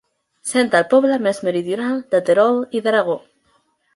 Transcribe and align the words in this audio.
Sent 0.51 0.71
el 0.79 0.85
poble 0.93 1.19
més 1.25 1.41
meridional 1.49 2.01
de 2.15 2.23
Terol 2.29 2.59
i 2.79 2.83
d'Aragó. 2.87 3.21